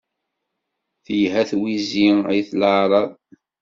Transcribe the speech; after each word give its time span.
Telha 1.05 1.41
twizi 1.49 2.07
ay 2.31 2.39
at 2.41 2.49
leɛraḍ. 2.59 3.09